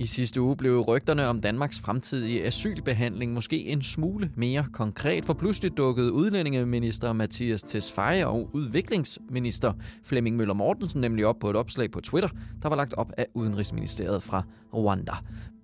I 0.00 0.06
sidste 0.06 0.40
uge 0.40 0.56
blev 0.56 0.80
rygterne 0.80 1.26
om 1.26 1.40
Danmarks 1.40 1.80
fremtidige 1.80 2.44
asylbehandling 2.46 3.32
måske 3.32 3.64
en 3.66 3.82
smule 3.82 4.30
mere 4.36 4.64
konkret, 4.72 5.24
for 5.24 5.34
pludselig 5.34 5.76
dukkede 5.76 6.12
udlændingeminister 6.12 7.12
Mathias 7.12 7.62
Tesfaye 7.62 8.26
og 8.26 8.50
udviklingsminister 8.52 9.72
Flemming 10.04 10.36
Møller 10.36 10.54
Mortensen 10.54 11.00
nemlig 11.00 11.26
op 11.26 11.38
på 11.40 11.50
et 11.50 11.56
opslag 11.56 11.90
på 11.90 12.00
Twitter, 12.00 12.28
der 12.62 12.68
var 12.68 12.76
lagt 12.76 12.94
op 12.94 13.12
af 13.16 13.26
Udenrigsministeriet 13.34 14.22
fra 14.22 14.42
Rwanda. 14.74 15.12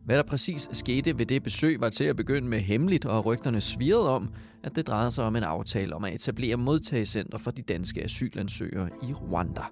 Hvad 0.06 0.16
der 0.16 0.22
præcis 0.22 0.68
skete 0.72 1.18
ved 1.18 1.26
det 1.26 1.42
besøg 1.42 1.80
var 1.80 1.88
til 1.88 2.04
at 2.04 2.16
begynde 2.16 2.48
med 2.48 2.60
hemmeligt, 2.60 3.04
og 3.04 3.26
rygterne 3.26 3.60
svirrede 3.60 4.10
om, 4.10 4.28
at 4.64 4.76
det 4.76 4.86
drejede 4.86 5.10
sig 5.10 5.24
om 5.24 5.36
en 5.36 5.42
aftale 5.42 5.94
om 5.94 6.04
at 6.04 6.14
etablere 6.14 6.56
modtagecenter 6.56 7.38
for 7.38 7.50
de 7.50 7.62
danske 7.62 8.04
asylansøgere 8.04 8.88
i 9.02 9.12
Rwanda. 9.12 9.62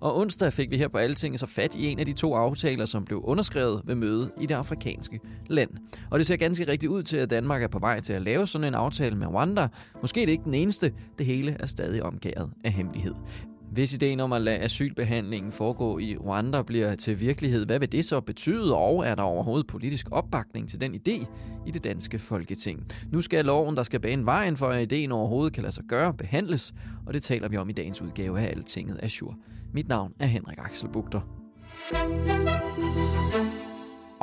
Og 0.00 0.18
onsdag 0.18 0.52
fik 0.52 0.70
vi 0.70 0.76
her 0.76 0.88
på 0.88 0.98
Altinget 0.98 1.40
så 1.40 1.46
fat 1.46 1.74
i 1.74 1.86
en 1.86 1.98
af 1.98 2.06
de 2.06 2.12
to 2.12 2.34
aftaler, 2.34 2.86
som 2.86 3.04
blev 3.04 3.20
underskrevet 3.24 3.82
ved 3.84 3.94
møde 3.94 4.30
i 4.40 4.46
det 4.46 4.54
afrikanske 4.54 5.20
land. 5.48 5.70
Og 6.10 6.18
det 6.18 6.26
ser 6.26 6.36
ganske 6.36 6.68
rigtigt 6.68 6.90
ud 6.90 7.02
til, 7.02 7.16
at 7.16 7.30
Danmark 7.30 7.62
er 7.62 7.68
på 7.68 7.78
vej 7.78 8.00
til 8.00 8.12
at 8.12 8.22
lave 8.22 8.46
sådan 8.46 8.68
en 8.68 8.74
aftale 8.74 9.16
med 9.16 9.26
Rwanda. 9.26 9.68
Måske 10.00 10.22
er 10.22 10.26
det 10.26 10.32
ikke 10.32 10.44
den 10.44 10.54
eneste. 10.54 10.92
Det 11.18 11.26
hele 11.26 11.56
er 11.60 11.66
stadig 11.66 12.02
omgæret 12.02 12.50
af 12.64 12.72
hemmelighed. 12.72 13.14
Hvis 13.74 13.94
ideen 13.94 14.20
om 14.20 14.32
at 14.32 14.42
lade 14.42 14.58
asylbehandlingen 14.58 15.52
foregå 15.52 15.98
i 15.98 16.16
Rwanda 16.16 16.62
bliver 16.62 16.94
til 16.96 17.20
virkelighed, 17.20 17.66
hvad 17.66 17.78
vil 17.78 17.92
det 17.92 18.04
så 18.04 18.20
betyde, 18.20 18.76
og 18.76 19.06
er 19.06 19.14
der 19.14 19.22
overhovedet 19.22 19.66
politisk 19.66 20.06
opbakning 20.10 20.68
til 20.68 20.80
den 20.80 20.94
idé 20.94 21.26
i 21.66 21.70
det 21.70 21.84
danske 21.84 22.18
folketing? 22.18 22.86
Nu 23.12 23.22
skal 23.22 23.44
loven, 23.44 23.76
der 23.76 23.82
skal 23.82 24.00
bane 24.00 24.26
vejen 24.26 24.56
for, 24.56 24.68
at 24.68 24.82
ideen 24.82 25.12
overhovedet 25.12 25.52
kan 25.52 25.62
lade 25.62 25.74
sig 25.74 25.84
gøre, 25.88 26.14
behandles, 26.14 26.74
og 27.06 27.14
det 27.14 27.22
taler 27.22 27.48
vi 27.48 27.56
om 27.56 27.70
i 27.70 27.72
dagens 27.72 28.02
udgave 28.02 28.40
af 28.40 28.50
Altinget 28.50 28.98
Azure. 29.02 29.34
Mit 29.72 29.88
navn 29.88 30.12
er 30.18 30.26
Henrik 30.26 30.58
Axel 30.58 30.88
Bugter. 30.88 31.20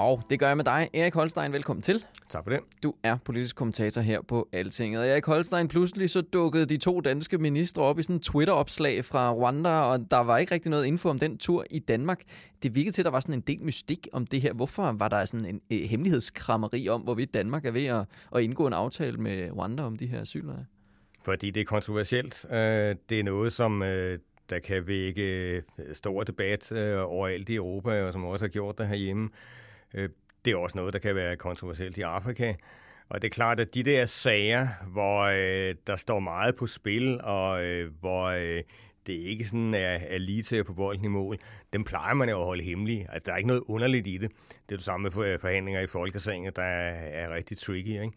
Og 0.01 0.23
det 0.29 0.39
gør 0.39 0.47
jeg 0.47 0.57
med 0.57 0.65
dig, 0.65 0.89
Erik 0.93 1.13
Holstein. 1.13 1.53
Velkommen 1.53 1.81
til. 1.81 2.05
Tak 2.29 2.43
for 2.43 2.51
det. 2.51 2.59
Du 2.83 2.93
er 3.03 3.17
politisk 3.25 3.55
kommentator 3.55 4.01
her 4.01 4.21
på 4.21 4.47
Altinget. 4.53 5.11
Erik 5.11 5.25
Holstein, 5.25 5.67
pludselig 5.67 6.09
så 6.09 6.21
dukkede 6.21 6.65
de 6.65 6.77
to 6.77 7.01
danske 7.01 7.37
ministre 7.37 7.81
op 7.83 7.99
i 7.99 8.03
sådan 8.03 8.15
en 8.15 8.19
Twitter-opslag 8.19 9.05
fra 9.05 9.33
Rwanda, 9.33 9.69
og 9.69 10.11
der 10.11 10.17
var 10.17 10.37
ikke 10.37 10.53
rigtig 10.53 10.69
noget 10.69 10.85
info 10.85 11.09
om 11.09 11.19
den 11.19 11.37
tur 11.37 11.65
i 11.69 11.79
Danmark. 11.79 12.21
Det 12.63 12.75
virkede 12.75 12.91
til, 12.91 13.01
at 13.01 13.05
der 13.05 13.11
var 13.11 13.19
sådan 13.19 13.35
en 13.35 13.41
del 13.41 13.61
mystik 13.61 14.07
om 14.13 14.27
det 14.27 14.41
her. 14.41 14.53
Hvorfor 14.53 14.91
var 14.91 15.07
der 15.07 15.25
sådan 15.25 15.45
en 15.45 15.61
eh, 15.69 15.89
hemmelighedskrammeri 15.89 16.89
om, 16.89 17.01
hvorvidt 17.01 17.33
Danmark 17.33 17.65
er 17.65 17.71
ved 17.71 17.85
at, 17.85 18.05
at 18.35 18.41
indgå 18.41 18.67
en 18.67 18.73
aftale 18.73 19.17
med 19.17 19.51
Rwanda 19.51 19.83
om 19.83 19.95
de 19.95 20.07
her 20.07 20.21
asylere? 20.21 20.65
Fordi 21.23 21.51
det 21.51 21.61
er 21.61 21.65
kontroversielt. 21.65 22.45
Øh, 22.51 22.57
Det 23.09 23.19
er 23.19 23.23
noget, 23.23 23.53
som 23.53 23.83
øh, 23.83 24.19
der 24.49 24.59
kan 24.59 24.87
vække 24.87 25.55
øh, 25.55 25.61
stor 25.93 26.23
debat 26.23 26.71
øh, 26.71 27.11
overalt 27.11 27.49
i 27.49 27.55
Europa, 27.55 28.03
og 28.03 28.13
som 28.13 28.25
også 28.25 28.45
har 28.45 28.49
gjort 28.49 28.77
det 28.77 28.87
herhjemme. 28.87 29.29
Øh, 29.93 30.09
det 30.45 30.53
er 30.53 30.57
også 30.57 30.77
noget, 30.77 30.93
der 30.93 30.99
kan 30.99 31.15
være 31.15 31.35
kontroversielt 31.35 31.97
i 31.97 32.01
Afrika. 32.01 32.53
Og 33.09 33.21
det 33.21 33.27
er 33.27 33.31
klart, 33.31 33.59
at 33.59 33.75
de 33.75 33.83
der 33.83 34.05
sager, 34.05 34.67
hvor 34.87 35.21
øh, 35.21 35.75
der 35.87 35.95
står 35.95 36.19
meget 36.19 36.55
på 36.55 36.67
spil, 36.67 37.21
og 37.23 37.65
øh, 37.65 37.91
hvor 37.99 38.23
øh, 38.23 38.63
det 39.07 39.13
ikke 39.13 39.45
sådan 39.45 39.73
er, 39.73 39.99
er 40.09 40.17
lige 40.17 40.41
til 40.41 40.55
at 40.55 40.67
få 40.67 40.73
bolden 40.73 41.05
i 41.05 41.07
mål, 41.07 41.37
dem 41.73 41.83
plejer 41.83 42.13
man 42.13 42.29
jo 42.29 42.39
at 42.39 42.45
holde 42.45 42.63
hemmelige. 42.63 43.07
Altså, 43.09 43.25
der 43.25 43.33
er 43.33 43.37
ikke 43.37 43.47
noget 43.47 43.63
underligt 43.67 44.07
i 44.07 44.17
det. 44.17 44.31
Det 44.69 44.71
er 44.71 44.77
det 44.77 44.85
samme 44.85 45.09
med 45.15 45.25
øh, 45.25 45.39
forhandlinger 45.39 45.81
i 45.81 45.87
Folketinget, 45.87 46.55
der 46.55 46.61
er, 46.61 47.25
er 47.25 47.35
rigtig 47.35 47.57
tricky, 47.57 47.87
ikke? 47.87 48.11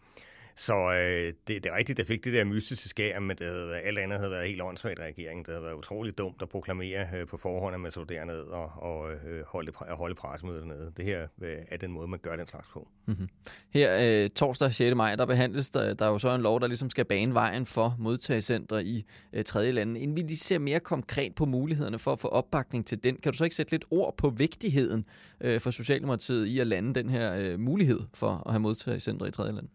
Så 0.57 0.93
øh, 0.93 1.33
det, 1.47 1.63
det 1.63 1.65
er 1.65 1.75
rigtigt, 1.77 1.97
der 1.97 2.03
fik 2.03 2.23
det 2.23 2.33
der 2.33 2.43
mystiske 2.43 2.89
skær, 2.89 3.19
men 3.19 3.37
det 3.37 3.47
havde, 3.47 3.75
alt 3.79 3.97
andet 3.97 4.17
havde 4.17 4.31
været 4.31 4.47
helt 4.47 4.61
åndssvagt 4.61 4.99
regering. 4.99 5.45
Det 5.45 5.53
havde 5.53 5.63
været 5.63 5.73
utroligt 5.73 6.17
dumt 6.17 6.41
at 6.41 6.49
proklamere 6.49 7.07
øh, 7.15 7.27
på 7.27 7.37
forhånd, 7.37 7.75
at 7.75 7.81
man 7.81 7.91
så 7.91 8.03
derned 8.03 8.39
og, 8.39 8.71
og 8.75 9.11
øh, 9.11 9.45
holde, 9.47 9.71
holde 9.89 10.15
pressemødet 10.15 10.61
dernede. 10.61 10.91
Det 10.97 11.05
her 11.05 11.27
øh, 11.41 11.57
er 11.67 11.77
den 11.77 11.91
måde, 11.91 12.07
man 12.07 12.19
gør 12.19 12.35
den 12.35 12.47
slags 12.47 12.69
på. 12.69 12.87
Mm-hmm. 13.05 13.27
Her 13.73 14.23
øh, 14.23 14.29
torsdag 14.29 14.73
6. 14.73 14.95
maj, 14.95 15.15
der 15.15 15.25
behandles 15.25 15.69
der, 15.69 15.93
der 15.93 16.05
er 16.05 16.09
jo 16.09 16.19
så 16.19 16.35
en 16.35 16.41
lov, 16.41 16.59
der 16.59 16.67
ligesom 16.67 16.89
skal 16.89 17.05
bane 17.05 17.33
vejen 17.33 17.65
for 17.65 17.95
modtagecentre 17.99 18.83
i 18.85 19.05
øh, 19.33 19.43
tredje 19.43 19.71
lande. 19.71 19.99
Inden 19.99 20.17
vi 20.17 20.21
lige 20.21 20.37
ser 20.37 20.59
mere 20.59 20.79
konkret 20.79 21.35
på 21.35 21.45
mulighederne 21.45 21.99
for 21.99 22.11
at 22.11 22.19
få 22.19 22.27
opbakning 22.27 22.85
til 22.85 23.03
den, 23.03 23.15
kan 23.15 23.31
du 23.31 23.37
så 23.37 23.43
ikke 23.43 23.55
sætte 23.55 23.71
lidt 23.71 23.85
ord 23.91 24.17
på 24.17 24.29
vigtigheden 24.29 25.05
øh, 25.41 25.59
for 25.59 25.71
Socialdemokratiet 25.71 26.45
i 26.47 26.59
at 26.59 26.67
lande 26.67 26.93
den 26.93 27.09
her 27.09 27.35
øh, 27.35 27.59
mulighed 27.59 27.99
for 28.13 28.43
at 28.45 28.51
have 28.51 28.59
modtagecentre 28.59 29.27
i 29.27 29.31
tredje 29.31 29.51
lande? 29.51 29.69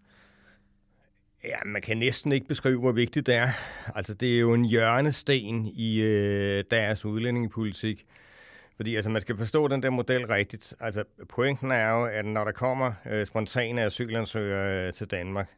Ja, 1.44 1.56
man 1.66 1.82
kan 1.82 1.98
næsten 1.98 2.32
ikke 2.32 2.46
beskrive, 2.46 2.80
hvor 2.80 2.92
vigtigt 2.92 3.26
det 3.26 3.34
er. 3.34 3.48
Altså, 3.94 4.14
det 4.14 4.36
er 4.36 4.40
jo 4.40 4.54
en 4.54 4.64
hjørnesten 4.64 5.66
i 5.66 6.00
øh, 6.00 6.64
deres 6.70 7.04
udlændingepolitik. 7.04 8.06
Fordi 8.76 8.94
altså, 8.94 9.10
man 9.10 9.22
skal 9.22 9.38
forstå 9.38 9.68
den 9.68 9.82
der 9.82 9.90
model 9.90 10.26
rigtigt. 10.26 10.74
Altså, 10.80 11.04
pointen 11.28 11.70
er 11.70 11.90
jo, 11.90 12.04
at 12.04 12.24
når 12.24 12.44
der 12.44 12.52
kommer 12.52 12.92
øh, 13.10 13.26
spontane 13.26 13.82
asylansøgere 13.82 14.86
øh, 14.86 14.92
til 14.92 15.06
Danmark, 15.06 15.50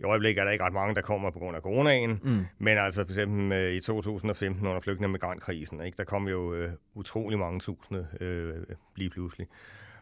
i 0.00 0.04
øjeblikket 0.04 0.40
er 0.40 0.44
der 0.44 0.52
ikke 0.52 0.64
ret 0.64 0.72
mange, 0.72 0.94
der 0.94 1.00
kommer 1.00 1.30
på 1.30 1.38
grund 1.38 1.56
af 1.56 1.62
coronaen, 1.62 2.20
mm. 2.22 2.46
men 2.58 2.78
altså 2.78 3.04
for 3.04 3.10
eksempel 3.10 3.52
øh, 3.52 3.72
i 3.72 3.80
2015 3.80 4.66
under 4.66 4.80
flygtninge- 4.80 5.06
og 5.06 5.10
migrantkrisen, 5.10 5.84
ikke, 5.84 5.96
der 5.96 6.04
kom 6.04 6.28
jo 6.28 6.54
øh, 6.54 6.70
utrolig 6.94 7.38
mange 7.38 7.60
tusinde 7.60 8.06
øh, 8.20 8.54
lige 8.96 9.10
pludselig. 9.10 9.46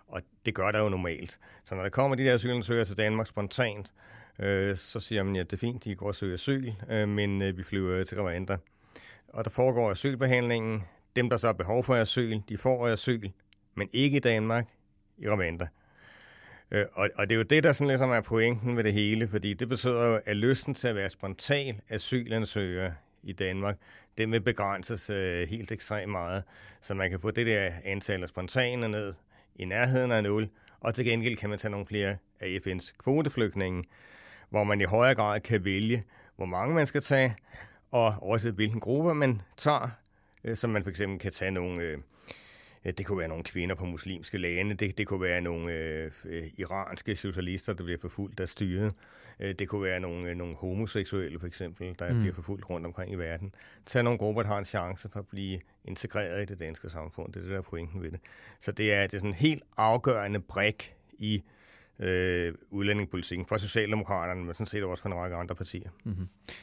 Og 0.09 0.22
det 0.47 0.55
gør 0.55 0.71
der 0.71 0.78
jo 0.78 0.88
normalt. 0.88 1.38
Så 1.65 1.75
når 1.75 1.82
der 1.82 1.91
kommer 1.91 2.17
de 2.17 2.25
der 2.25 2.34
asylansøgere 2.34 2.84
til 2.84 2.97
Danmark 2.97 3.27
spontant, 3.27 3.93
øh, 4.40 4.76
så 4.76 5.00
siger 5.00 5.22
man, 5.22 5.36
ja, 5.36 5.42
det 5.42 5.52
er 5.52 5.56
fint, 5.56 5.84
de 5.84 5.94
går 5.94 6.06
og 6.06 6.14
søger 6.14 6.34
asyl, 6.34 6.72
øh, 6.90 7.08
men 7.08 7.42
øh, 7.42 7.58
vi 7.58 7.62
flyver 7.62 8.04
til 8.04 8.20
Rwanda. 8.20 8.56
Og 9.28 9.44
der 9.44 9.50
foregår 9.50 9.90
asylbehandlingen. 9.90 10.82
Dem, 11.16 11.30
der 11.30 11.36
så 11.36 11.46
har 11.46 11.52
behov 11.52 11.84
for 11.84 11.94
asyl, 11.94 12.40
de 12.48 12.58
får 12.58 12.88
asyl, 12.88 13.30
men 13.74 13.88
ikke 13.92 14.16
i 14.16 14.20
Danmark, 14.20 14.68
i 15.18 15.28
Rwanda. 15.28 15.66
Øh, 16.70 16.86
og, 16.92 17.08
og 17.16 17.28
det 17.28 17.34
er 17.34 17.36
jo 17.36 17.42
det, 17.42 17.64
der 17.64 17.72
sådan 17.72 17.86
ligesom 17.86 18.10
er 18.10 18.20
pointen 18.20 18.76
ved 18.76 18.84
det 18.84 18.92
hele, 18.92 19.28
fordi 19.28 19.54
det 19.54 19.68
betyder 19.68 20.06
jo, 20.06 20.20
at 20.24 20.36
lysten 20.36 20.74
til 20.74 20.88
at 20.88 20.94
være 20.94 21.10
spontan 21.10 21.80
asylansøger 21.88 22.92
i 23.22 23.32
Danmark, 23.32 23.76
den 24.18 24.32
vil 24.32 24.40
begrænses 24.40 25.10
øh, 25.10 25.48
helt 25.48 25.72
ekstremt 25.72 26.12
meget, 26.12 26.42
så 26.80 26.94
man 26.94 27.10
kan 27.10 27.20
få 27.20 27.30
det 27.30 27.46
der 27.46 27.70
antal 27.84 28.22
af 28.22 28.28
spontane 28.28 28.88
ned 28.88 29.14
i 29.54 29.64
nærheden 29.64 30.12
af 30.12 30.22
nul, 30.22 30.48
og 30.80 30.94
til 30.94 31.04
gengæld 31.04 31.36
kan 31.36 31.50
man 31.50 31.58
tage 31.58 31.72
nogle 31.72 31.86
flere 31.86 32.16
af 32.40 32.60
FN's 32.66 32.92
kvoteflygtninge, 32.98 33.84
hvor 34.50 34.65
man 34.65 34.81
i 34.81 34.84
højere 34.84 35.15
grad 35.15 35.41
kan 35.41 35.65
vælge, 35.65 36.05
hvor 36.37 36.47
mange 36.47 36.75
man 36.75 36.87
skal 36.87 37.03
tage, 37.03 37.37
og 37.91 38.15
også 38.22 38.50
hvilken 38.53 38.81
gruppe 38.81 39.15
man 39.15 39.43
tager, 39.56 39.91
øh, 40.44 40.56
så 40.56 40.69
man 40.69 40.83
for 40.83 40.91
eksempel 40.91 41.19
kan 41.19 41.33
tage 41.33 41.50
nogle... 41.50 41.83
Øh, 41.83 41.99
Det 42.84 43.06
kunne 43.06 43.19
være 43.19 43.28
nogle 43.28 43.44
kvinder 43.44 43.75
på 43.75 43.84
muslimske 43.84 44.38
lande, 44.38 44.75
det, 44.75 44.99
det 44.99 45.06
kunne 45.06 45.21
være 45.21 45.41
nogle 45.41 45.72
øh, 45.72 46.12
øh, 46.25 46.43
iranske 46.59 47.16
socialister, 47.16 47.72
der 47.72 47.84
bliver 47.84 47.99
forfulgt 48.00 48.41
af 48.41 48.49
styret. 48.49 48.94
Det 49.38 49.69
kunne 49.69 49.83
være 49.83 50.00
nogle, 50.00 50.34
nogle 50.34 50.55
homoseksuelle, 50.55 51.41
for 51.41 51.47
eksempel, 51.47 51.97
der 51.99 52.12
mm. 52.12 52.21
bliver 52.21 52.34
forfulgt 52.34 52.71
rundt 52.71 52.87
omkring 52.87 53.12
i 53.12 53.15
verden. 53.15 53.55
Tag 53.87 54.03
nogle 54.05 54.19
grupper, 54.19 54.43
der 54.43 54.49
har 54.49 54.59
en 54.59 54.65
chance 54.65 55.08
for 55.08 55.19
at 55.19 55.26
blive 55.26 55.61
integreret 55.85 56.43
i 56.43 56.44
det 56.44 56.58
danske 56.58 56.88
samfund. 56.88 57.32
Det 57.32 57.37
er 57.37 57.43
det, 57.43 57.50
der 57.50 57.58
er 57.58 57.62
pointen 57.62 58.03
ved 58.03 58.11
det. 58.11 58.20
Så 58.61 58.73
det 58.73 58.93
er, 58.94 59.03
det 59.03 59.14
er 59.14 59.19
sådan 59.19 59.31
en 59.31 59.35
helt 59.35 59.62
afgørende 59.76 60.41
brik 60.41 60.94
i 61.19 61.35
øh, 61.35 61.43
udlændingepolitikken 62.70 63.47
for 63.47 63.56
Socialdemokraterne, 63.56 64.44
men 64.44 64.55
sådan 64.55 64.67
set 64.67 64.85
også 64.85 65.02
for 65.02 65.08
en 65.08 65.14
række 65.14 65.37
andre 65.37 65.55
partier. 65.55 65.91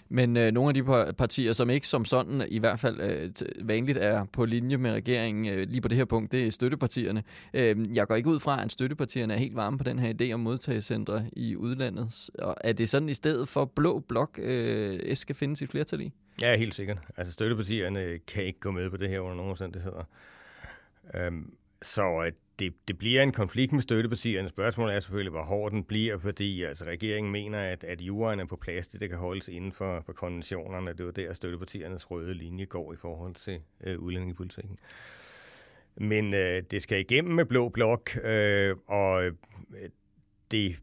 Men 0.10 0.38
øh, 0.38 0.51
nogle 0.51 0.69
af 0.69 0.74
de 0.74 0.84
par- 0.84 1.12
partier, 1.12 1.54
som 1.54 1.69
ikke 1.69 1.88
som 1.88 2.06
sådan 2.06 2.45
i 2.48 2.60
hvert 2.60 2.80
fald 2.80 3.01
øh, 3.01 3.68
vanligt 3.68 3.98
er 3.98 4.25
på 4.25 4.45
linje 4.45 4.78
med 4.78 4.92
regeringen 4.92 5.45
øh, 5.54 5.68
lige 5.69 5.81
på 5.81 5.88
det 5.88 5.98
her 5.98 6.06
punkt, 6.06 6.31
det 6.31 6.48
er 6.48 6.51
støttepartierne. 6.51 7.24
Øh, 7.54 7.95
jeg 7.95 8.07
går 8.07 8.16
ikke 8.16 8.30
ud 8.30 8.39
fra, 8.39 8.63
at 8.63 8.72
støttepartierne 8.72 9.34
er 9.34 9.38
helt 9.38 9.56
varme 9.56 9.78
på 9.78 9.84
den 9.84 10.00
her 10.00 10.13
idé 10.22 10.34
om 10.34 10.39
modtagecentre 10.39 11.25
i 11.34 11.56
udlandet. 11.56 12.30
Og 12.40 12.56
er 12.62 12.74
det 12.74 12.90
sådan 12.90 13.10
i 13.10 13.13
stedet 13.13 13.50
for 13.50 13.66
blå 13.66 14.00
blok, 14.00 14.40
øh, 14.42 15.16
S 15.16 15.19
skal 15.19 15.36
finde 15.36 15.56
sit 15.56 15.69
flertal 15.69 16.01
i? 16.01 16.12
Ja, 16.42 16.57
helt 16.57 16.75
sikkert. 16.75 17.00
Altså 17.18 17.33
støttepartierne 17.33 18.19
kan 18.28 18.44
ikke 18.44 18.60
gå 18.60 18.72
med 18.72 18.90
på 18.90 18.98
det 18.98 19.10
her 19.10 19.19
under 19.19 19.36
nogen 19.36 19.50
omstændigheder. 19.50 20.04
Øhm, 21.16 21.54
så 21.81 22.24
øh, 22.25 22.31
det, 22.59 22.74
det 22.88 22.98
bliver 22.98 23.24
en 23.24 23.31
konflikt 23.31 23.74
med 23.74 23.81
støttepartierne. 23.81 24.50
Spørgsmålet 24.50 24.95
er 24.95 25.00
selvfølgelig, 25.00 25.31
hvor 25.31 25.44
hård 25.44 25.71
den 25.71 25.83
bliver, 25.83 26.19
fordi 26.19 26.63
altså, 26.63 26.86
regeringen 26.86 27.31
mener, 27.31 27.59
at, 27.59 27.83
at 27.83 28.01
juraen 28.01 28.39
er 28.39 28.45
på 28.45 28.56
plads, 28.56 28.88
det 28.88 29.09
kan 29.09 29.18
holdes 29.18 29.48
inden 29.48 29.71
for, 29.71 30.04
for 30.06 30.13
konventionerne. 30.13 30.92
Det 30.92 31.00
er 31.00 31.04
jo 31.04 31.12
der, 31.12 31.33
støttepartiernes 31.33 32.12
røde 32.12 32.33
linje 32.33 32.65
går 32.65 32.94
i 32.94 32.98
forhold 32.98 33.33
til 33.33 33.62
øh, 33.83 34.00
udlændingepolitikken. 34.00 34.77
Men 35.95 36.33
øh, 36.33 36.63
det 36.71 36.81
skal 36.81 37.00
igennem 37.00 37.33
med 37.33 37.45
blå 37.45 37.69
blok, 37.69 38.18
øh, 38.24 38.75
og 38.88 39.25
øh, 39.25 39.33
det 40.51 40.75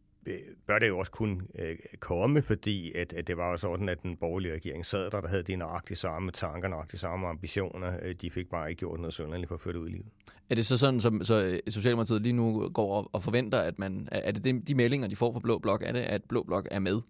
bør 0.66 0.78
det 0.78 0.88
jo 0.88 0.98
også 0.98 1.12
kunne 1.12 1.40
øh, 1.58 1.76
komme, 2.00 2.42
fordi 2.42 2.92
at, 2.92 3.12
at 3.12 3.26
det 3.26 3.36
var 3.36 3.50
jo 3.50 3.56
sådan, 3.56 3.88
at 3.88 4.02
den 4.02 4.16
borgerlige 4.16 4.54
regering 4.54 4.86
sad 4.86 5.10
der, 5.10 5.20
der 5.20 5.28
havde 5.28 5.42
de 5.42 5.56
nøjagtigt 5.56 6.00
samme 6.00 6.32
tanker, 6.32 6.68
nøjagtigt 6.68 7.00
samme 7.00 7.26
ambitioner. 7.26 7.98
Øh, 8.02 8.14
de 8.14 8.30
fik 8.30 8.50
bare 8.50 8.70
ikke 8.70 8.78
gjort 8.78 9.00
noget 9.00 9.14
sønderligt 9.14 9.48
for 9.48 9.54
at 9.54 9.60
føre 9.60 9.72
det 9.74 9.78
ud 9.78 9.88
i 9.88 9.92
livet. 9.92 10.06
Er 10.50 10.54
det 10.54 10.66
så 10.66 10.78
sådan, 10.78 11.00
som 11.00 11.24
så 11.24 11.42
øh, 11.42 11.58
Socialdemokratiet 11.68 12.22
lige 12.22 12.32
nu 12.32 12.68
går 12.68 13.10
og 13.12 13.22
forventer, 13.22 13.60
at 13.60 13.78
man, 13.78 14.08
er 14.12 14.32
det 14.32 14.44
de, 14.44 14.60
de 14.60 14.74
meldinger, 14.74 15.08
de 15.08 15.16
får 15.16 15.32
fra 15.32 15.40
Blå 15.40 15.58
Blok, 15.58 15.82
er 15.86 15.92
det, 15.92 16.00
at 16.00 16.22
Blå 16.28 16.42
Blok 16.42 16.68
er 16.70 16.78
med? 16.78 17.00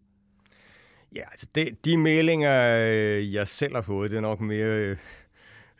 Ja, 1.14 1.22
altså 1.30 1.48
det, 1.54 1.84
de 1.84 1.96
meldinger, 1.96 2.50
jeg 3.32 3.48
selv 3.48 3.74
har 3.74 3.82
fået, 3.82 4.10
det 4.10 4.16
er 4.16 4.20
nok 4.20 4.40
mere 4.40 4.96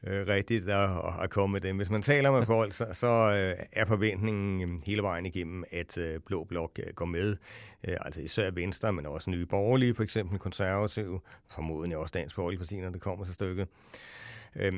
øh, 0.06 0.26
rigtigt 0.26 0.70
at, 0.70 0.90
at 1.22 1.30
komme 1.30 1.52
med 1.52 1.60
dem. 1.60 1.76
Hvis 1.76 1.90
man 1.90 2.02
taler 2.02 2.32
med 2.32 2.44
folk, 2.46 2.72
så, 2.72 2.86
så 2.92 3.06
øh, 3.06 3.66
er 3.72 3.84
forventningen 3.84 4.60
øh, 4.60 4.82
hele 4.86 5.02
vejen 5.02 5.26
igennem, 5.26 5.64
at 5.70 5.98
øh, 5.98 6.20
Blå 6.26 6.44
Blok 6.44 6.78
øh, 6.86 6.92
går 6.94 7.04
med. 7.04 7.36
Øh, 7.84 7.96
altså 8.00 8.20
især 8.20 8.50
Venstre, 8.50 8.92
men 8.92 9.06
også 9.06 9.30
Nye 9.30 9.46
Borgerlige, 9.46 9.94
for 9.94 10.02
eksempel 10.02 10.38
konservative, 10.38 11.20
formodentlig 11.50 11.98
også 11.98 12.12
Dansk 12.14 12.34
Folkeparti, 12.34 12.80
når 12.80 12.90
det 12.90 13.00
kommer 13.00 13.24
til 13.24 13.34
stykket. 13.34 13.68
Øh, 14.56 14.72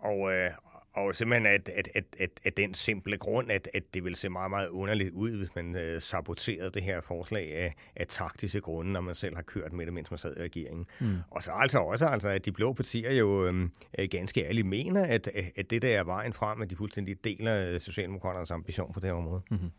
og, 0.00 0.32
øh, 0.32 0.50
og 0.92 1.14
simpelthen 1.14 1.46
at, 1.46 1.68
at, 1.68 1.88
at, 1.94 2.04
at, 2.18 2.30
at 2.44 2.56
den 2.56 2.74
simple 2.74 3.16
grund, 3.16 3.50
at, 3.50 3.68
at 3.74 3.82
det 3.94 4.04
vil 4.04 4.14
se 4.14 4.28
meget, 4.28 4.50
meget 4.50 4.68
underligt 4.68 5.10
ud, 5.10 5.36
hvis 5.36 5.54
man 5.54 5.76
øh, 5.76 6.00
saboterede 6.00 6.70
det 6.70 6.82
her 6.82 7.00
forslag 7.00 7.54
af, 7.54 7.74
af 7.96 8.06
taktiske 8.06 8.60
grunde, 8.60 8.92
når 8.92 9.00
man 9.00 9.14
selv 9.14 9.34
har 9.34 9.42
kørt 9.42 9.72
med 9.72 9.86
det, 9.86 9.94
mens 9.94 10.10
man 10.10 10.18
sad 10.18 10.36
i 10.36 10.40
regeringen. 10.40 10.86
Mm. 11.00 11.16
Og 11.30 11.42
så 11.42 11.50
altså 11.54 11.78
også, 11.78 12.06
altså, 12.06 12.28
at 12.28 12.44
de 12.44 12.52
blå 12.52 12.72
partier 12.72 13.12
jo 13.12 13.46
øh, 13.46 13.68
ganske 14.10 14.44
ærligt 14.44 14.66
mener, 14.66 15.04
at, 15.04 15.28
at 15.56 15.70
det 15.70 15.82
der 15.82 15.98
er 15.98 16.04
vejen 16.04 16.32
frem, 16.32 16.62
at 16.62 16.70
de 16.70 16.76
fuldstændig 16.76 17.24
deler 17.24 17.78
Socialdemokraternes 17.78 18.50
ambition 18.50 18.92
på 18.92 19.00
det 19.00 19.08
her 19.08 19.14
område. 19.14 19.42
Mm-hmm. 19.50 19.70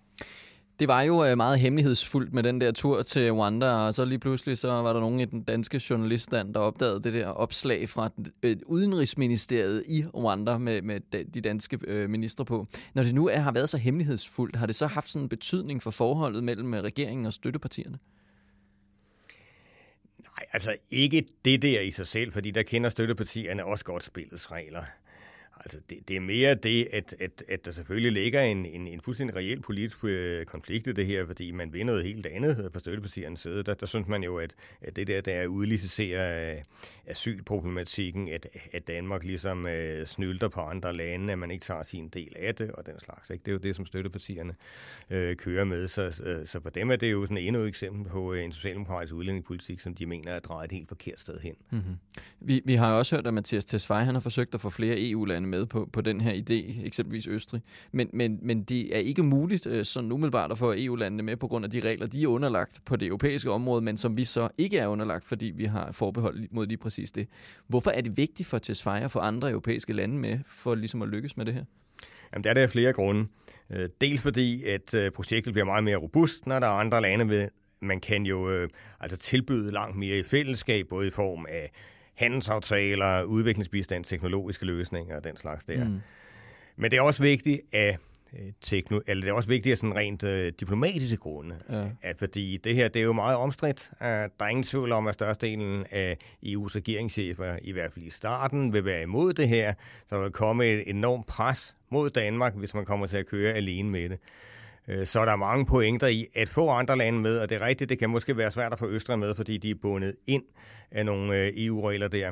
Det 0.82 0.88
var 0.88 1.02
jo 1.02 1.26
øh, 1.26 1.38
meget 1.38 1.60
hemmelighedsfuldt 1.60 2.34
med 2.34 2.44
den 2.44 2.62
der 2.62 2.72
tur 2.72 3.04
til 3.04 3.32
Rwanda, 3.32 3.72
og 3.72 3.94
så 3.94 4.06
lige 4.06 4.20
pludselig 4.20 4.58
så 4.58 4.68
var 4.68 4.94
der 4.94 5.00
nogen 5.00 5.20
i 5.20 5.26
den 5.26 5.44
danske 5.44 5.82
journaliststand, 5.90 6.54
der 6.54 6.60
opdagede 6.60 7.04
det 7.04 7.14
der 7.14 7.28
opslag 7.28 7.90
fra 7.90 8.10
øh, 8.44 8.58
udenrigsministeriet 8.66 9.84
i 9.88 10.04
Rwanda 10.14 10.58
med, 10.58 10.82
med 10.82 11.26
de 11.34 11.42
danske 11.42 11.80
øh, 11.88 12.10
ministre 12.10 12.46
på. 12.46 12.68
Når 12.94 13.04
det 13.04 13.16
nu 13.16 13.28
er, 13.28 13.38
har 13.38 13.52
været 13.52 13.70
så 13.70 13.78
hemmelighedsfuldt, 13.78 14.56
har 14.56 14.66
det 14.66 14.76
så 14.76 14.88
haft 14.88 15.10
sådan 15.10 15.26
en 15.26 15.30
betydning 15.30 15.84
for 15.84 15.92
forholdet 15.92 16.44
mellem 16.44 16.74
øh, 16.74 16.84
regeringen 16.84 17.26
og 17.26 17.34
støttepartierne? 17.34 17.98
Nej, 20.20 20.46
altså 20.54 20.76
ikke 20.90 21.26
det 21.46 21.62
der 21.62 21.82
i 21.82 21.92
sig 21.92 22.08
selv, 22.08 22.34
fordi 22.34 22.52
der 22.52 22.64
kender 22.64 22.90
støttepartierne 22.90 23.66
også 23.66 23.86
godt 23.86 24.04
spillets 24.04 24.52
regler. 24.52 24.84
Altså, 25.64 25.80
det, 25.90 26.08
det 26.08 26.16
er 26.16 26.20
mere 26.20 26.56
det, 26.56 26.88
at, 26.94 27.16
at, 27.20 27.44
at 27.50 27.66
der 27.66 27.72
selvfølgelig 27.72 28.12
ligger 28.12 28.42
en, 28.42 28.66
en, 28.66 28.88
en 28.88 29.02
fuldstændig 29.02 29.36
reel 29.36 29.62
politisk 29.62 30.04
øh, 30.04 30.46
konflikt 30.46 30.88
i 30.88 30.92
det 30.92 31.06
her, 31.06 31.26
fordi 31.26 31.52
man 31.52 31.74
vil 31.74 31.86
noget 31.86 32.04
helt 32.04 32.26
andet 32.26 32.64
øh, 32.66 32.72
på 32.72 32.80
støttepartiernes 32.80 33.40
side. 33.40 33.64
Der, 33.64 33.74
der 33.74 33.86
synes 33.86 34.08
man 34.08 34.24
jo, 34.24 34.38
at, 34.38 34.56
at 34.82 34.96
det 34.96 35.08
der, 35.08 35.22
der 35.22 35.34
er 35.34 35.48
udliciteret 35.48 36.58
øh, 36.58 36.64
asylproblematikken, 37.08 38.30
at, 38.30 38.48
at 38.74 38.88
Danmark 38.88 39.24
ligesom 39.24 39.68
øh, 39.68 40.08
snylter 40.08 40.48
på 40.48 40.62
andre 40.62 40.94
lande, 40.94 41.34
at 41.34 41.40
man 41.40 41.52
ikke 41.52 41.64
tager 41.64 41.84
sin 41.84 42.10
del 42.10 42.34
af 42.40 42.56
det, 42.56 42.72
og 42.72 42.86
den 42.86 43.00
slags. 43.00 43.30
Ikke? 43.30 43.44
Det 43.44 43.52
er 43.52 43.54
jo 43.54 43.60
det, 43.60 43.76
som 43.76 43.86
støttepartierne 43.86 44.56
øh, 45.10 45.36
kører 45.36 45.64
med. 45.64 45.88
Så, 45.88 46.12
så, 46.12 46.42
så 46.46 46.60
for 46.62 46.70
dem 46.70 46.92
er 46.92 46.96
det 46.96 47.12
jo 47.12 47.26
sådan 47.26 47.38
endnu 47.38 47.62
et 47.62 47.68
eksempel 47.68 48.12
på 48.12 48.34
en 48.34 48.52
socialdemokratisk 48.52 49.14
udlændingepolitik, 49.14 49.80
som 49.80 49.96
de 49.96 50.06
mener 50.06 50.32
er 50.32 50.40
drejet 50.40 50.66
et 50.66 50.72
helt 50.72 50.88
forkert 50.88 51.20
sted 51.20 51.40
hen. 51.40 51.56
Mm-hmm. 51.72 51.96
Vi, 52.40 52.62
vi 52.66 52.76
har 52.76 52.94
også 52.94 53.16
hørt, 53.16 53.28
at 53.28 53.34
Mathias 53.34 53.66
Tesfaye 53.66 54.06
han 54.06 54.16
har 54.16 54.20
forsøgt 54.20 54.56
at 54.56 54.62
få 54.62 54.70
flere 54.70 55.10
EU-lande 55.10 55.48
med 55.52 55.66
på, 55.66 55.90
på 55.94 56.02
den 56.02 56.22
her 56.22 56.34
idé, 56.34 56.86
eksempelvis 56.86 57.28
Østrig. 57.28 57.62
Men, 57.92 58.10
men, 58.14 58.40
men 58.42 58.64
det 58.64 58.96
er 58.96 59.00
ikke 59.00 59.24
muligt 59.24 59.68
øh, 59.68 59.86
sådan 59.86 60.12
umiddelbart 60.12 60.52
at 60.52 60.58
få 60.58 60.74
EU-landene 60.78 61.24
med 61.24 61.38
på 61.38 61.48
grund 61.48 61.66
af 61.66 61.72
de 61.72 61.80
regler, 61.80 62.08
de 62.08 62.24
er 62.24 62.28
underlagt 62.28 62.82
på 62.86 62.96
det 62.96 63.08
europæiske 63.08 63.52
område, 63.52 63.82
men 63.82 63.98
som 63.98 64.18
vi 64.18 64.24
så 64.24 64.50
ikke 64.58 64.78
er 64.78 64.88
underlagt, 64.88 65.26
fordi 65.26 65.46
vi 65.46 65.66
har 65.66 65.92
forbehold 65.92 66.48
mod 66.52 66.68
lige 66.68 66.78
præcis 66.78 67.12
det. 67.12 67.28
Hvorfor 67.68 67.92
er 67.92 68.02
det 68.02 68.18
vigtigt 68.18 68.50
for 68.50 68.58
Tesfaye 68.58 69.04
at 69.04 69.12
få 69.12 69.20
andre 69.20 69.50
europæiske 69.50 69.94
lande 69.94 70.18
med, 70.18 70.40
for 70.48 70.76
ligesom 70.76 71.02
at 71.02 71.10
lykkes 71.10 71.38
med 71.38 71.46
det 71.46 71.54
her? 71.54 71.64
Jamen, 72.34 72.44
der 72.44 72.50
er 72.50 72.54
der 72.54 72.68
flere 72.68 72.94
grunde. 72.94 73.28
Øh, 73.70 73.90
dels 74.02 74.22
fordi, 74.22 74.64
at 74.64 74.94
øh, 74.94 75.12
projektet 75.12 75.54
bliver 75.54 75.66
meget 75.66 75.84
mere 75.84 75.98
robust, 75.98 76.48
når 76.48 76.60
der 76.60 76.68
er 76.68 76.72
andre 76.72 77.02
lande 77.02 77.26
med. 77.26 77.48
Man 77.82 78.00
kan 78.00 78.26
jo 78.26 78.52
øh, 78.52 78.70
altså 79.00 79.18
tilbyde 79.18 79.72
langt 79.72 79.98
mere 79.98 80.18
i 80.18 80.24
fællesskab, 80.24 80.88
både 80.90 81.08
i 81.08 81.12
form 81.12 81.46
af 81.50 81.72
handelsaftaler, 82.22 83.24
udviklingsbistand, 83.24 84.06
teknologiske 84.06 84.66
løsninger 84.66 85.16
og 85.16 85.24
den 85.24 85.38
slags 85.38 85.66
der. 85.66 85.84
Mm. 85.84 86.00
Men 86.76 86.92
det 86.92 86.98
er 86.98 87.02
også 87.02 87.24
vigtigt 87.24 87.62
at 87.72 87.98
øh, 88.34 88.52
tekno, 88.62 89.00
eller 89.08 89.22
det 89.22 89.30
er 89.30 89.34
også 89.34 89.50
vigtigt 89.50 89.72
af 89.72 89.78
sådan 89.78 89.96
rent 89.96 90.24
øh, 90.24 90.54
diplomatiske 90.60 91.18
grunde. 91.18 91.56
Ja. 91.70 91.84
At, 92.02 92.18
fordi 92.20 92.58
det 92.58 92.76
her 92.76 92.88
det 92.88 93.00
er 93.00 93.04
jo 93.04 93.14
meget 93.14 93.38
omstridt. 93.38 93.92
Der 94.00 94.30
er 94.40 94.48
ingen 94.48 94.64
tvivl 94.64 94.92
om, 94.92 95.08
at 95.08 95.14
størstedelen 95.14 95.86
af 95.92 96.18
EU's 96.46 96.76
regeringschefer, 96.76 97.58
i 97.62 97.72
hvert 97.72 97.94
fald 97.94 98.06
i 98.06 98.10
starten, 98.10 98.74
vil 98.74 98.86
være 98.86 99.02
imod 99.02 99.34
det 99.34 99.48
her. 99.48 99.74
Så 100.06 100.16
der 100.16 100.22
vil 100.22 100.32
komme 100.32 100.66
et 100.66 100.90
enormt 100.90 101.28
pres 101.28 101.76
mod 101.90 102.10
Danmark, 102.10 102.56
hvis 102.56 102.74
man 102.74 102.86
kommer 102.86 103.08
til 103.08 103.18
at 103.18 103.28
køre 103.28 103.54
alene 103.54 103.90
med 103.90 104.10
det. 104.10 104.20
Så 104.92 105.06
så 105.06 105.20
er 105.20 105.26
der 105.26 105.36
mange 105.36 105.66
pointer 105.66 106.08
i 106.08 106.28
at 106.36 106.50
få 106.50 106.70
andre 106.70 106.98
lande 106.98 107.20
med, 107.20 107.38
og 107.38 107.50
det 107.50 107.62
er 107.62 107.66
rigtigt, 107.66 107.90
det 107.90 108.00
kan 108.00 108.10
måske 108.10 108.38
være 108.38 108.52
svært 108.52 108.74
at 108.74 108.80
få 108.80 108.88
Østrig 108.88 109.20
med, 109.20 109.36
fordi 109.36 109.58
de 109.58 109.70
er 109.70 109.76
bundet 109.82 110.16
ind 110.28 110.44
af 110.92 111.06
nogle 111.06 111.38
øh, 111.38 111.52
EU-regler 111.56 112.08
der. 112.08 112.32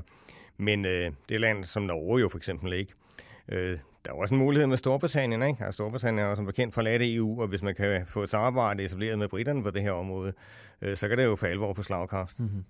Men 0.58 0.86
øh, 0.86 1.12
det 1.30 1.42
land 1.42 1.64
som 1.64 1.84
Norge 1.84 2.20
jo 2.20 2.30
for 2.30 2.38
eksempel 2.38 2.74
ikke. 2.74 2.94
Øh, 3.52 3.78
der 4.06 4.12
er 4.12 4.16
også 4.16 4.34
en 4.34 4.40
mulighed 4.40 4.68
med 4.68 4.78
Storbritannien, 4.78 5.42
ikke? 5.42 5.64
Altså, 5.64 5.72
Storbritannien 5.72 6.26
er 6.26 6.30
jo 6.30 6.36
som 6.36 6.46
bekendt 6.46 6.74
forladt 6.74 7.02
EU, 7.06 7.42
og 7.42 7.48
hvis 7.48 7.62
man 7.62 7.76
kan 7.76 8.06
få 8.08 8.24
et 8.24 8.30
samarbejde 8.30 8.84
etableret 8.84 9.20
med 9.20 9.28
britterne 9.28 9.64
på 9.64 9.72
det 9.72 9.82
her 9.82 9.92
område, 9.92 10.34
øh, 10.82 10.96
så 10.96 11.08
kan 11.08 11.18
det 11.18 11.26
jo 11.26 11.36
for 11.36 11.48
alvor 11.48 11.74
på 11.74 11.84
slagkraft. 11.84 12.40
Mm-hmm. 12.40 12.64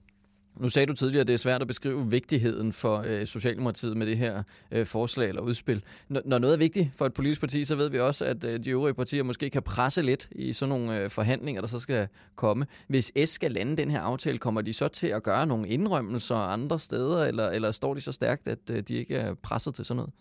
Nu 0.60 0.70
sagde 0.70 0.86
du 0.86 0.94
tidligere, 0.94 1.22
at 1.22 1.28
det 1.28 1.34
er 1.34 1.38
svært 1.38 1.62
at 1.62 1.68
beskrive 1.68 2.12
vigtigheden 2.12 2.74
for 2.74 3.04
øh, 3.08 3.26
Socialdemokratiet 3.26 3.98
med 3.98 4.08
det 4.08 4.18
her 4.18 4.44
øh, 4.72 4.86
forslag 4.86 5.30
eller 5.30 5.42
udspil. 5.42 5.84
N- 6.12 6.22
når 6.26 6.40
noget 6.40 6.54
er 6.54 6.58
vigtigt 6.58 6.90
for 6.96 7.06
et 7.06 7.14
politisk 7.14 7.42
parti, 7.42 7.66
så 7.66 7.76
ved 7.76 7.90
vi 7.90 8.00
også, 8.00 8.26
at 8.26 8.44
øh, 8.44 8.64
de 8.64 8.70
øvrige 8.70 8.94
partier 8.94 9.24
måske 9.24 9.50
kan 9.50 9.62
presse 9.62 10.02
lidt 10.02 10.28
i 10.32 10.54
sådan 10.54 10.70
nogle 10.70 11.00
øh, 11.00 11.10
forhandlinger, 11.10 11.62
der 11.62 11.68
så 11.68 11.80
skal 11.80 12.08
komme. 12.36 12.66
Hvis 12.88 13.12
S 13.26 13.30
skal 13.30 13.52
lande 13.52 13.78
den 13.78 13.92
her 13.92 14.00
aftale, 14.00 14.38
kommer 14.38 14.62
de 14.62 14.74
så 14.74 14.88
til 14.88 15.08
at 15.08 15.24
gøre 15.24 15.48
nogle 15.48 15.68
indrømmelser 15.68 16.36
andre 16.36 16.80
steder, 16.80 17.26
eller, 17.26 17.50
eller 17.50 17.72
står 17.72 17.94
de 17.94 18.02
så 18.02 18.12
stærkt, 18.12 18.48
at 18.48 18.60
øh, 18.72 18.84
de 18.88 18.96
ikke 18.96 19.16
er 19.16 19.34
presset 19.34 19.76
til 19.76 19.86
sådan 19.86 19.98
noget? 19.98 20.14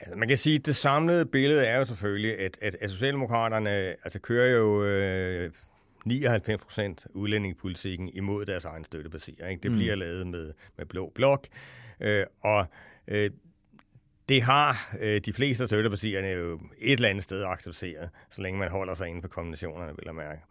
Altså, 0.00 0.16
man 0.16 0.28
kan 0.28 0.36
sige, 0.36 0.56
at 0.56 0.66
det 0.66 0.76
samlede 0.76 1.26
billede 1.26 1.66
er 1.66 1.78
jo 1.78 1.84
selvfølgelig, 1.84 2.38
at, 2.38 2.56
at, 2.62 2.76
at 2.80 2.90
Socialdemokraterne 2.90 3.70
altså, 3.70 4.18
kører 4.18 4.56
jo 4.56 4.84
øh, 4.84 5.50
99 6.04 6.62
procent 6.62 7.06
udlændingepolitikken 7.14 8.08
imod 8.08 8.46
deres 8.46 8.64
egen 8.64 8.84
støttepartier. 8.84 9.46
Ikke? 9.46 9.62
Det 9.62 9.70
mm. 9.70 9.76
bliver 9.76 9.94
lavet 9.94 10.26
med, 10.26 10.52
med 10.78 10.86
blå 10.86 11.12
blok, 11.14 11.46
øh, 12.00 12.24
og 12.40 12.66
øh, 13.08 13.30
det 14.28 14.42
har 14.42 14.96
øh, 15.00 15.20
de 15.20 15.32
fleste 15.32 15.62
af 15.62 15.68
støttepartierne 15.68 16.28
jo 16.28 16.60
et 16.78 16.92
eller 16.92 17.08
andet 17.08 17.24
sted 17.24 17.44
accepteret, 17.44 18.10
så 18.30 18.42
længe 18.42 18.58
man 18.58 18.70
holder 18.70 18.94
sig 18.94 19.08
inden 19.08 19.22
for 19.22 19.28
konventionerne, 19.28 19.92
vil 19.96 20.02
jeg 20.06 20.14
mærke. 20.14 20.42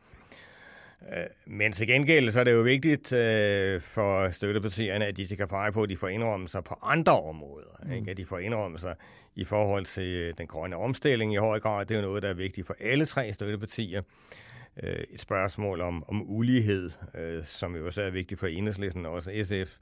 Øh, 1.01 1.25
men 1.45 1.71
til 1.71 1.87
gengæld 1.87 2.31
så 2.31 2.39
er 2.39 2.43
det 2.43 2.53
jo 2.53 2.61
vigtigt 2.61 3.13
øh, 3.13 3.81
for 3.81 4.31
støttepartierne, 4.31 5.05
at 5.05 5.17
de 5.17 5.35
kan 5.37 5.47
pege 5.47 5.71
på, 5.71 5.83
at 5.83 5.89
de 5.89 5.97
får 5.97 6.07
indrømmelser 6.07 6.61
på 6.61 6.75
andre 6.83 7.21
områder. 7.21 7.83
Mm. 7.83 7.91
Ikke? 7.91 8.11
At 8.11 8.17
de 8.17 8.25
får 8.25 8.39
indrømmelser 8.39 8.93
i 9.35 9.43
forhold 9.43 9.85
til 9.85 10.33
den 10.37 10.47
grønne 10.47 10.77
omstilling 10.77 11.33
i 11.33 11.37
høj 11.37 11.59
grad. 11.59 11.85
Det 11.85 11.95
er 11.95 11.99
jo 11.99 12.05
noget, 12.05 12.23
der 12.23 12.29
er 12.29 12.33
vigtigt 12.33 12.67
for 12.67 12.75
alle 12.79 13.05
tre 13.05 13.33
støttepartier 13.33 13.99
øh, 13.99 14.03
et 14.77 15.19
spørgsmål 15.19 15.81
om, 15.81 16.03
om 16.07 16.29
ulighed, 16.29 16.91
øh, 17.15 17.45
som 17.45 17.75
jo 17.75 17.85
også 17.85 18.01
er 18.01 18.09
vigtigt 18.09 18.39
for 18.39 18.47
enhedslisten 18.47 19.05
og 19.05 19.11
også 19.11 19.31
SF. 19.43 19.77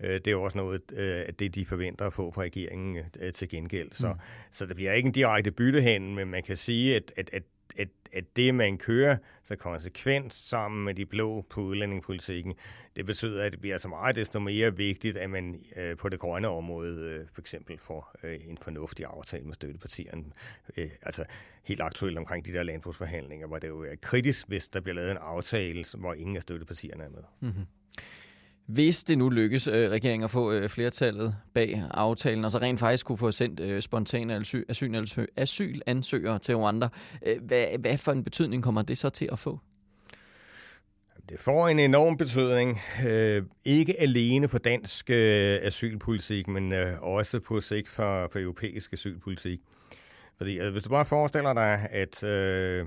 Øh, 0.00 0.14
det 0.14 0.26
er 0.26 0.30
jo 0.30 0.42
også 0.42 0.58
noget 0.58 0.82
øh, 0.92 1.24
af 1.28 1.34
det, 1.34 1.54
de 1.54 1.66
forventer 1.66 2.06
at 2.06 2.12
få 2.12 2.32
fra 2.32 2.42
regeringen 2.42 2.98
øh, 3.20 3.32
til 3.32 3.48
gengæld. 3.48 3.92
Så, 3.92 4.08
mm. 4.08 4.18
så 4.50 4.66
det 4.66 4.76
bliver 4.76 4.92
ikke 4.92 5.06
en 5.06 5.12
direkte 5.12 5.50
byttehændel, 5.50 6.10
men 6.10 6.28
man 6.28 6.42
kan 6.42 6.56
sige, 6.56 6.96
at, 6.96 7.12
at, 7.16 7.30
at 7.32 7.42
at, 7.78 7.88
at 8.12 8.36
det, 8.36 8.54
man 8.54 8.78
kører 8.78 9.16
så 9.42 9.56
konsekvent 9.56 10.32
sammen 10.32 10.84
med 10.84 10.94
de 10.94 11.06
blå 11.06 11.46
på 11.50 11.60
udlændingepolitikken, 11.60 12.54
det 12.96 13.06
betyder, 13.06 13.44
at 13.44 13.52
det 13.52 13.60
bliver 13.60 13.78
så 13.78 13.88
meget 13.88 14.16
desto 14.16 14.40
mere 14.40 14.76
vigtigt, 14.76 15.16
at 15.16 15.30
man 15.30 15.60
øh, 15.76 15.96
på 15.96 16.08
det 16.08 16.20
grønne 16.20 16.48
område 16.48 17.10
øh, 17.10 17.26
for 17.34 17.40
eksempel 17.40 17.78
får 17.78 18.14
øh, 18.22 18.38
en 18.46 18.58
fornuftig 18.58 19.06
aftale 19.06 19.44
med 19.44 19.54
støttepartierne. 19.54 20.24
Øh, 20.76 20.90
altså 21.02 21.24
helt 21.64 21.80
aktuelt 21.80 22.18
omkring 22.18 22.46
de 22.46 22.52
der 22.52 22.62
landbrugsforhandlinger, 22.62 23.46
hvor 23.46 23.58
det 23.58 23.68
jo 23.68 23.82
er 23.82 23.96
kritisk, 24.02 24.48
hvis 24.48 24.68
der 24.68 24.80
bliver 24.80 24.94
lavet 24.94 25.10
en 25.10 25.18
aftale, 25.20 25.84
hvor 25.94 26.14
ingen 26.14 26.36
af 26.36 26.42
støttepartierne 26.42 27.04
er 27.04 27.08
med. 27.08 27.22
Mm-hmm. 27.40 27.66
Hvis 28.72 29.04
det 29.04 29.18
nu 29.18 29.28
lykkes 29.28 29.68
øh, 29.68 29.90
regeringen 29.90 30.24
at 30.24 30.30
få 30.30 30.52
øh, 30.52 30.68
flertallet 30.68 31.36
bag 31.54 31.82
aftalen, 31.90 32.44
og 32.44 32.50
så 32.50 32.58
rent 32.58 32.80
faktisk 32.80 33.06
kunne 33.06 33.18
få 33.18 33.30
sendt 33.30 33.60
øh, 33.60 33.82
spontane 33.82 34.34
asyl, 34.34 34.64
asyl, 34.68 35.26
asylansøgere 35.36 36.38
til 36.38 36.56
Rwanda, 36.56 36.88
øh, 37.26 37.36
hvad, 37.42 37.64
hvad 37.80 37.98
for 37.98 38.12
en 38.12 38.24
betydning 38.24 38.62
kommer 38.62 38.82
det 38.82 38.98
så 38.98 39.08
til 39.10 39.28
at 39.32 39.38
få? 39.38 39.60
Det 41.28 41.40
får 41.40 41.68
en 41.68 41.78
enorm 41.78 42.16
betydning, 42.16 42.80
øh, 43.06 43.42
ikke 43.64 44.00
alene 44.00 44.48
for 44.48 44.58
dansk 44.58 45.10
øh, 45.10 45.58
asylpolitik, 45.62 46.48
men 46.48 46.72
øh, 46.72 47.02
også 47.02 47.40
på 47.40 47.60
sigt 47.60 47.88
for, 47.88 48.28
for 48.32 48.38
europæisk 48.38 48.92
asylpolitik. 48.92 49.60
Fordi 50.36 50.58
øh, 50.58 50.72
hvis 50.72 50.82
du 50.82 50.90
bare 50.90 51.04
forestiller 51.04 51.52
dig, 51.52 51.88
at 51.90 52.24
øh, 52.24 52.86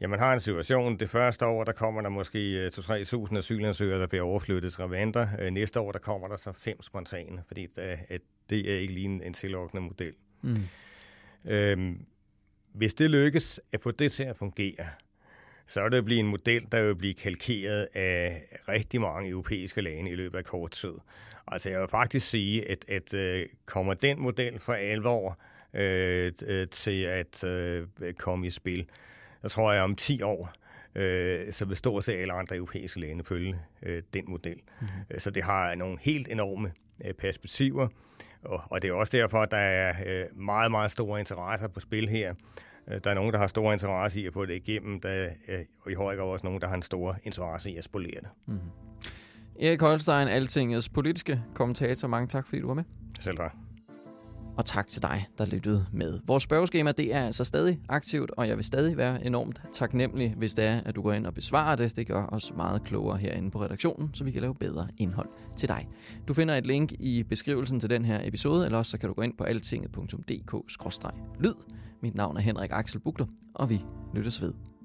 ja, 0.00 0.06
man 0.06 0.18
har 0.18 0.34
en 0.34 0.40
situation, 0.40 0.96
det 0.96 1.10
første 1.10 1.46
år, 1.46 1.64
der 1.64 1.72
kommer 1.72 2.00
der 2.00 2.08
måske 2.08 2.66
2-3.000 2.66 3.32
øh, 3.32 3.38
asylansøgere, 3.38 4.00
der 4.00 4.06
bliver 4.06 4.24
overflyttet 4.24 4.72
til 4.72 4.84
Rwanda. 4.84 5.28
Øh, 5.40 5.50
næste 5.50 5.80
år, 5.80 5.92
der 5.92 5.98
kommer 5.98 6.28
der 6.28 6.36
så 6.36 6.52
fem 6.52 6.82
spontane, 6.82 7.42
fordi 7.46 7.68
at 8.08 8.20
det 8.50 8.72
er 8.72 8.78
ikke 8.78 8.94
lige 8.94 9.06
en, 9.06 9.22
en 9.22 9.34
tillokkende 9.34 9.82
model. 9.82 10.14
Mm. 10.42 10.56
Øh, 11.44 11.96
hvis 12.72 12.94
det 12.94 13.10
lykkes 13.10 13.60
at 13.72 13.82
få 13.82 13.90
det 13.90 14.12
til 14.12 14.22
at 14.22 14.36
fungere, 14.36 14.86
så 15.68 15.80
er 15.80 15.88
det 15.88 16.04
blive 16.04 16.20
en 16.20 16.26
model, 16.26 16.66
der 16.72 16.86
vil 16.86 16.96
blive 16.96 17.14
kalkeret 17.14 17.88
af 17.94 18.42
rigtig 18.68 19.00
mange 19.00 19.30
europæiske 19.30 19.80
lande 19.80 20.10
i 20.10 20.14
løbet 20.14 20.38
af 20.38 20.44
kort 20.44 20.70
tid. 20.70 20.92
Altså 21.46 21.70
jeg 21.70 21.80
vil 21.80 21.88
faktisk 21.88 22.28
sige, 22.30 22.70
at, 22.70 22.84
at 22.88 23.14
kommer 23.66 23.94
den 23.94 24.20
model 24.20 24.58
for 24.58 24.72
alvor 24.72 25.38
uh, 25.74 26.68
til 26.70 27.02
at 27.02 27.44
uh, 27.44 28.12
komme 28.18 28.46
i 28.46 28.50
spil, 28.50 28.86
så 29.48 29.54
tror 29.54 29.72
jeg 29.72 29.82
om 29.82 29.96
10 29.96 30.22
år, 30.22 30.52
uh, 30.94 31.02
så 31.50 31.64
vil 31.68 31.76
stort 31.76 32.04
set 32.04 32.12
alle 32.12 32.32
andre 32.32 32.56
europæiske 32.56 33.00
lande 33.00 33.24
følge 33.24 33.58
uh, 33.82 33.92
den 34.14 34.24
model. 34.28 34.56
Mm-hmm. 34.80 35.18
Så 35.18 35.30
det 35.30 35.44
har 35.44 35.74
nogle 35.74 35.98
helt 36.00 36.28
enorme 36.28 36.72
uh, 37.04 37.10
perspektiver, 37.18 37.88
og, 38.42 38.62
og 38.70 38.82
det 38.82 38.90
er 38.90 38.94
også 38.94 39.16
derfor, 39.16 39.38
at 39.38 39.50
der 39.50 39.56
er 39.56 39.94
uh, 40.00 40.40
meget, 40.40 40.70
meget 40.70 40.90
store 40.90 41.20
interesser 41.20 41.68
på 41.68 41.80
spil 41.80 42.08
her. 42.08 42.34
Øh, 42.90 43.00
der 43.04 43.10
er 43.10 43.14
nogen, 43.14 43.32
der 43.32 43.38
har 43.38 43.46
stor 43.46 43.72
interesse 43.72 44.20
i 44.20 44.26
at 44.26 44.32
få 44.32 44.46
det 44.46 44.54
igennem, 44.54 45.00
der 45.00 45.08
er 45.48 45.62
i 45.90 45.94
høj 45.94 46.16
grad 46.16 46.24
også 46.24 46.46
nogen, 46.46 46.60
der 46.60 46.66
har 46.68 46.74
en 46.74 46.82
stor 46.82 47.16
interesse 47.22 47.70
i 47.70 47.76
at 47.76 47.84
spolere 47.84 48.20
det. 48.20 48.28
Mm-hmm. 48.46 48.70
Erik 49.60 49.80
Holstein, 49.80 50.28
Altingets 50.28 50.88
politiske 50.88 51.42
kommentator. 51.54 52.08
Mange 52.08 52.28
tak, 52.28 52.46
fordi 52.46 52.60
du 52.60 52.66
var 52.66 52.74
med. 52.74 52.84
Selv 53.20 53.36
tak. 53.36 53.65
Og 54.56 54.64
tak 54.64 54.88
til 54.88 55.02
dig, 55.02 55.26
der 55.38 55.46
lyttede 55.46 55.86
med. 55.92 56.20
Vores 56.26 56.42
spørgeskema 56.42 56.92
det 56.92 57.14
er 57.14 57.26
altså 57.26 57.44
stadig 57.44 57.80
aktivt, 57.88 58.30
og 58.30 58.48
jeg 58.48 58.56
vil 58.56 58.64
stadig 58.64 58.96
være 58.96 59.26
enormt 59.26 59.62
taknemmelig, 59.72 60.34
hvis 60.36 60.54
det 60.54 60.64
er, 60.64 60.80
at 60.84 60.96
du 60.96 61.02
går 61.02 61.12
ind 61.12 61.26
og 61.26 61.34
besvarer 61.34 61.76
det. 61.76 61.96
Det 61.96 62.06
gør 62.06 62.26
os 62.26 62.52
meget 62.56 62.84
klogere 62.84 63.18
herinde 63.18 63.50
på 63.50 63.62
redaktionen, 63.62 64.10
så 64.14 64.24
vi 64.24 64.30
kan 64.30 64.42
lave 64.42 64.54
bedre 64.54 64.88
indhold 64.98 65.28
til 65.56 65.68
dig. 65.68 65.88
Du 66.28 66.34
finder 66.34 66.54
et 66.54 66.66
link 66.66 66.92
i 66.92 67.22
beskrivelsen 67.22 67.80
til 67.80 67.90
den 67.90 68.04
her 68.04 68.20
episode, 68.24 68.64
eller 68.64 68.78
også 68.78 68.90
så 68.90 68.98
kan 68.98 69.08
du 69.08 69.14
gå 69.14 69.22
ind 69.22 69.36
på 69.38 69.44
altinget.dk-lyd. 69.44 71.54
Mit 72.02 72.14
navn 72.14 72.36
er 72.36 72.40
Henrik 72.40 72.70
Axel 72.72 73.00
Bugler, 73.00 73.26
og 73.54 73.70
vi 73.70 73.80
lyttes 74.14 74.42
ved. 74.42 74.75